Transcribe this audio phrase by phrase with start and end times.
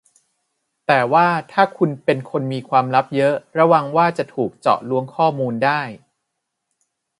[0.87, 5.81] แต่ว่าถ้าคุณเป็นคนมีความลับเยอะระวังว่าจะถูกเจาะล้วงข้อมูลได้